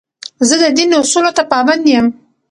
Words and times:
زه 0.47 0.55
د 0.63 0.65
دین 0.77 0.89
اصولو 1.01 1.31
ته 1.37 1.43
پابند 1.51 1.83
یم. 1.93 2.07